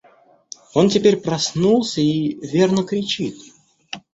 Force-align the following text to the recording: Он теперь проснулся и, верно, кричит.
Он 0.73 0.89
теперь 0.89 1.17
проснулся 1.21 2.01
и, 2.01 2.33
верно, 2.41 2.81
кричит. 2.83 3.35